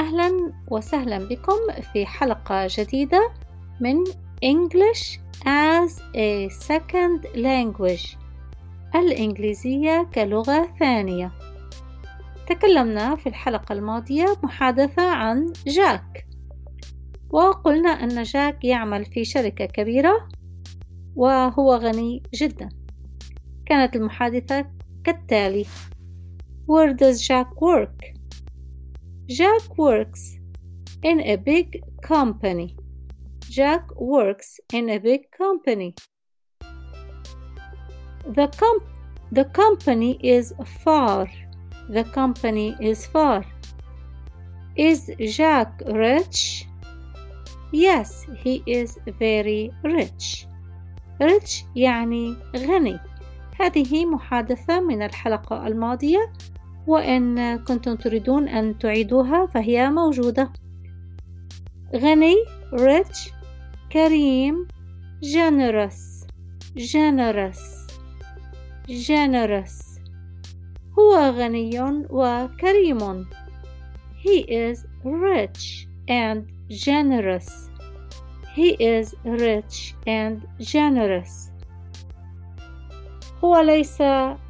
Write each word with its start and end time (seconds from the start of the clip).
أهلا 0.00 0.52
وسهلا 0.68 1.18
بكم 1.18 1.82
في 1.92 2.06
حلقة 2.06 2.66
جديدة 2.70 3.30
من 3.80 4.04
English 4.44 5.18
as 5.44 5.90
a 6.14 6.48
Second 6.68 7.26
Language 7.34 8.16
الإنجليزية 8.94 10.10
كلغة 10.14 10.68
ثانية. 10.78 11.32
تكلمنا 12.48 13.16
في 13.16 13.28
الحلقة 13.28 13.72
الماضية 13.72 14.26
محادثة 14.42 15.02
عن 15.02 15.52
جاك. 15.66 16.26
وقلنا 17.30 17.90
أن 17.90 18.22
جاك 18.22 18.64
يعمل 18.64 19.04
في 19.04 19.24
شركة 19.24 19.64
كبيرة 19.66 20.28
وهو 21.16 21.74
غني 21.74 22.22
جدا. 22.34 22.68
كانت 23.66 23.96
المحادثة 23.96 24.66
كالتالي 25.04 25.64
Where 26.66 26.92
does 26.92 27.20
Jack 27.28 27.60
work? 27.60 28.19
Jack 29.29 29.77
works 29.77 30.37
in 31.03 31.19
a 31.21 31.35
big 31.35 31.81
company. 32.01 32.75
Jack 33.49 33.83
works 33.95 34.59
in 34.73 34.89
a 34.89 34.97
big 34.97 35.31
company. 35.31 35.95
The, 38.27 38.47
com- 38.47 38.85
the 39.31 39.45
company 39.45 40.19
is 40.21 40.53
far. 40.83 41.27
The 41.89 42.03
company 42.03 42.75
is 42.79 43.05
far. 43.05 43.45
Is 44.75 45.11
Jack 45.19 45.81
rich? 45.87 46.67
Yes, 47.71 48.25
he 48.37 48.63
is 48.65 48.97
very 49.19 49.71
rich. 49.83 50.47
rich 51.19 51.65
يعني 51.75 52.35
غني. 52.55 52.99
هذه 53.59 54.05
محادثة 54.05 54.79
من 54.79 55.01
الحلقة 55.01 55.67
الماضية 55.67 56.33
وإن 56.90 57.56
كنتم 57.58 57.94
تريدون 57.94 58.48
أن 58.48 58.78
تعيدوها 58.78 59.46
فهي 59.46 59.90
موجودة 59.90 60.52
غني 61.96 62.34
rich 62.72 63.32
كريم 63.92 64.68
generous 65.22 66.26
generous 66.76 67.60
generous 68.88 70.00
هو 70.98 71.30
غني 71.30 71.80
وكريم 72.10 73.26
he 74.24 74.40
is 74.48 74.86
rich 75.04 75.88
and 76.08 76.44
generous 76.68 77.70
he 78.56 78.76
is 78.80 79.14
rich 79.24 79.94
and 80.06 80.46
generous 80.60 81.50
هو 83.44 83.60
ليس 83.60 84.02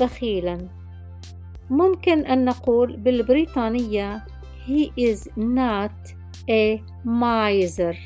بخيلا 0.00 0.68
ممكن 1.70 2.26
أن 2.26 2.44
نقول 2.44 2.96
بالبريطانية 2.96 4.24
he 4.66 4.90
is 4.98 5.28
not 5.36 6.14
a 6.50 6.82
miser. 7.04 7.96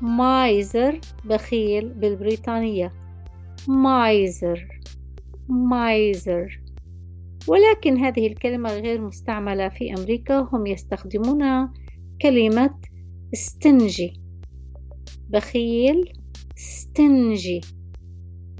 Miser 0.00 0.94
بخيل 1.24 1.88
بالبريطانية. 1.88 2.92
Miser. 3.68 4.58
Miser. 5.48 6.50
ولكن 7.48 7.96
هذه 7.98 8.26
الكلمة 8.26 8.72
غير 8.72 9.00
مستعملة 9.00 9.68
في 9.68 9.94
أمريكا. 9.94 10.48
هم 10.52 10.66
يستخدمون 10.66 11.72
كلمة 12.22 12.74
stingy. 13.36 14.18
بخيل 15.30 16.12
stingy. 16.56 17.60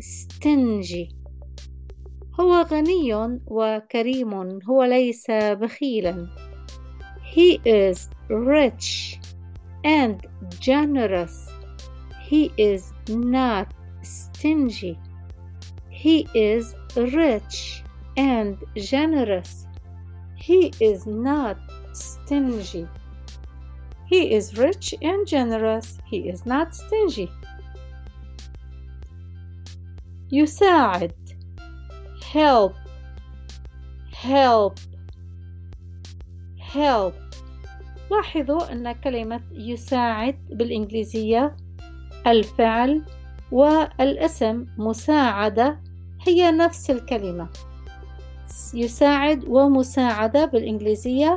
Stingy. 0.00 1.21
هو 2.39 2.61
غني 2.61 3.37
وكريم 3.47 4.59
هو 4.69 4.83
ليس 4.83 5.25
بخيلا 5.31 6.27
He 7.35 7.59
is 7.65 8.09
rich 8.29 9.19
and 9.83 10.25
generous 10.59 11.47
He 12.29 12.51
is 12.57 12.93
not 13.09 13.73
stingy 14.01 14.97
He 15.89 16.27
is 16.33 16.75
rich 16.95 17.83
and 18.17 18.57
generous 18.75 19.67
He 20.35 20.71
is 20.79 21.05
not 21.05 21.57
stingy 21.93 22.87
He 24.05 24.21
is 24.37 24.57
rich 24.57 24.95
and 25.01 25.27
generous 25.27 25.97
He 26.05 26.29
is 26.29 26.45
not 26.45 26.75
stingy 26.75 27.29
يساعد 30.31 31.20
Help 32.32 32.72
help 34.22 34.74
help. 36.74 37.14
لاحظوا 38.10 38.72
أن 38.72 38.92
كلمة 38.92 39.40
يساعد 39.52 40.36
بالإنجليزية 40.50 41.56
الفعل 42.26 43.02
والاسم 43.52 44.66
مساعدة 44.78 45.80
هي 46.26 46.50
نفس 46.50 46.90
الكلمة. 46.90 47.48
يساعد 48.74 49.44
ومساعدة 49.48 50.44
بالإنجليزية 50.44 51.36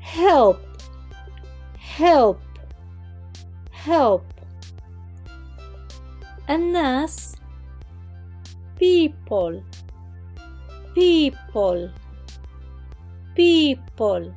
help 0.00 0.56
help 1.98 2.36
help. 3.86 4.22
الناس 6.50 7.36
people. 8.80 9.85
People. 10.96 11.90
People. 13.36 14.32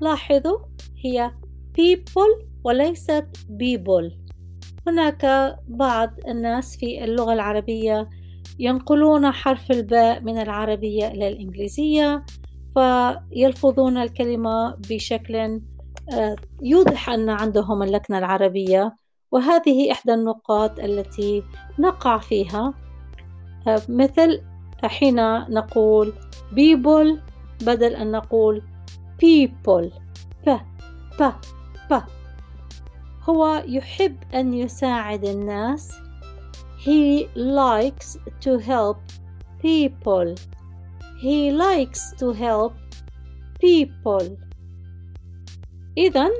لاحظوا 0.00 0.58
هي 1.04 1.30
people 1.78 2.44
وليست 2.64 3.26
people. 3.60 4.12
هناك 4.86 5.56
بعض 5.68 6.10
الناس 6.28 6.76
في 6.76 7.04
اللغة 7.04 7.32
العربية 7.32 8.10
ينقلون 8.58 9.30
حرف 9.30 9.70
الباء 9.70 10.20
من 10.20 10.38
العربية 10.38 11.08
إلى 11.08 11.28
الإنجليزية 11.28 12.24
فيلفظون 12.74 13.96
الكلمة 13.96 14.76
بشكل 14.90 15.60
يوضح 16.62 17.10
أن 17.10 17.30
عندهم 17.30 17.82
اللكنة 17.82 18.18
العربية 18.18 18.96
وهذه 19.30 19.92
إحدى 19.92 20.14
النقاط 20.14 20.80
التي 20.80 21.42
نقع 21.78 22.18
فيها. 22.18 22.74
مثل 23.88 24.40
حين 24.84 25.16
نقول 25.50 26.12
people 26.54 27.18
بدل 27.60 27.94
أن 27.94 28.10
نقول 28.10 28.62
people. 29.18 29.90
ب 30.46 30.58
ب 31.20 31.32
ب 31.90 32.02
هو 33.22 33.62
يحب 33.66 34.16
أن 34.34 34.54
يساعد 34.54 35.24
الناس. 35.24 35.92
He 36.78 37.26
likes 37.34 38.18
to 38.40 38.58
help 38.58 38.98
people. 39.62 40.34
He 41.22 41.50
likes 41.50 42.12
to 42.20 42.32
help 42.32 42.72
people. 43.60 44.26
إذا 45.98 46.30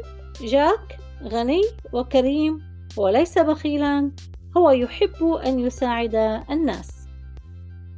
جاك 0.40 0.98
غني 1.22 1.62
وكريم 1.92 2.62
وليس 2.96 3.38
بخيلا. 3.38 4.10
هو 4.56 4.70
يحب 4.70 5.24
أن 5.46 5.60
يساعد 5.60 6.14
الناس. 6.50 7.03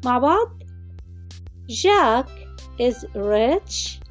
مع 0.05 0.17
بعض 0.17 0.47
Jack 1.67 2.27
is 2.79 3.05
rich 3.16 4.01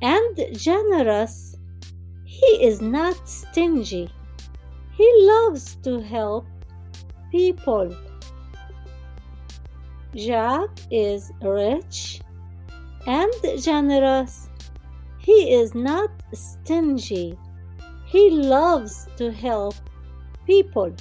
and 0.00 0.34
generous. 0.52 1.56
He 2.24 2.50
is 2.68 2.80
not 2.80 3.28
stingy. 3.28 4.08
He 4.92 5.08
loves 5.32 5.76
to 5.82 6.00
help 6.00 6.46
people. 7.30 7.94
Jack 10.14 10.70
is 10.90 11.32
rich 11.42 12.20
and 13.06 13.32
generous. 13.58 14.48
He 15.18 15.54
is 15.54 15.74
not 15.74 16.10
stingy. 16.32 17.38
He 18.06 18.30
loves 18.30 19.08
to 19.16 19.30
help 19.30 19.74
people. 20.46 20.94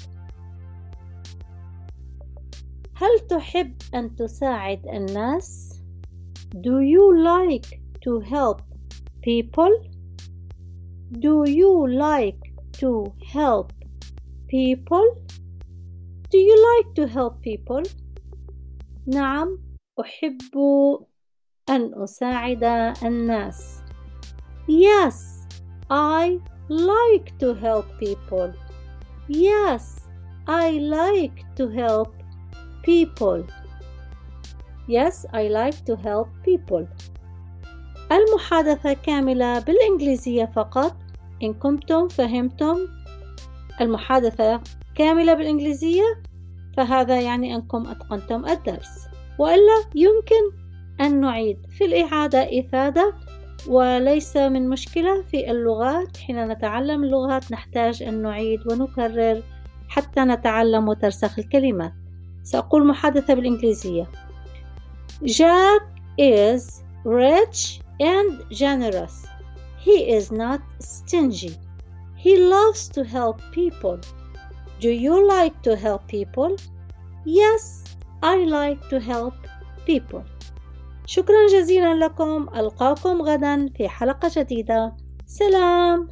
هل 2.96 3.20
تحب 3.20 3.74
أن 3.96 4.16
تساعد 4.16 4.88
الناس؟ 4.88 5.80
Do 6.56 6.82
you 6.82 7.14
like 7.14 7.80
to 8.06 8.20
help 8.20 8.62
people? 9.22 9.72
Do 11.12 11.44
you 11.48 11.88
like 11.88 12.42
to 12.80 13.14
help 13.34 13.74
people? 14.48 15.08
Do 16.32 16.38
you 16.38 16.56
like 16.70 16.96
to 16.96 17.08
help 17.08 17.42
people? 17.42 17.84
نعم 19.08 19.60
أحب 20.00 20.56
أن 21.70 22.04
أساعد 22.04 22.64
الناس. 23.04 23.82
Yes, 24.68 25.48
I 25.90 26.40
like 26.70 27.38
to 27.40 27.54
help 27.54 27.86
people. 28.00 28.54
Yes, 29.28 30.10
I 30.48 30.72
like 30.80 31.44
to 31.56 31.70
help 31.70 32.14
people. 32.87 33.43
Yes, 34.87 35.27
I 35.33 35.49
like 35.49 35.85
to 35.87 35.97
help 35.97 36.29
people. 36.45 36.87
المحادثة 38.13 38.93
كاملة 38.93 39.59
بالإنجليزية 39.59 40.45
فقط 40.45 40.97
إن 41.43 41.55
كنتم 41.55 42.09
فهمتم 42.09 42.77
المحادثة 43.81 44.61
كاملة 44.95 45.35
بالإنجليزية 45.35 46.23
فهذا 46.77 47.21
يعني 47.21 47.55
أنكم 47.55 47.87
أتقنتم 47.87 48.47
الدرس 48.47 49.09
وإلا 49.39 49.85
يمكن 49.95 50.67
أن 51.01 51.21
نعيد 51.21 51.67
في 51.71 51.85
الإعادة 51.85 52.61
إفادة 52.61 53.15
وليس 53.69 54.37
من 54.37 54.69
مشكلة 54.69 55.23
في 55.23 55.51
اللغات 55.51 56.17
حين 56.17 56.49
نتعلم 56.49 57.05
اللغات 57.05 57.53
نحتاج 57.53 58.03
أن 58.03 58.23
نعيد 58.23 58.73
ونكرر 58.73 59.43
حتى 59.89 60.21
نتعلم 60.21 60.89
وترسخ 60.89 61.39
الكلمات 61.39 61.93
سأقول 62.47 62.87
محادثة 62.87 63.35
بالإنجليزية 63.35 64.07
Jack 65.25 65.83
is 66.19 66.83
rich 67.05 67.81
and 68.01 68.45
generous. 68.51 69.27
He 69.79 69.97
is 70.17 70.31
not 70.31 70.61
stingy. 70.79 71.57
He 72.17 72.37
loves 72.55 72.89
to 72.97 73.03
help 73.03 73.41
people. 73.53 73.99
Do 74.81 74.91
you 74.91 75.27
like 75.27 75.57
to 75.63 75.75
help 75.75 76.07
people? 76.07 76.57
Yes, 77.25 77.63
I 78.23 78.37
like 78.59 78.81
to 78.91 79.01
help 79.01 79.35
people. 79.87 80.23
شكرا 81.07 81.47
جزيلا 81.53 81.95
لكم 81.95 82.47
ألقاكم 82.57 83.23
غدا 83.23 83.69
في 83.77 83.89
حلقة 83.89 84.31
جديدة 84.37 84.97
سلام 85.27 86.09